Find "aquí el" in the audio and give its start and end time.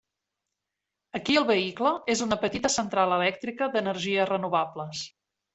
1.19-1.45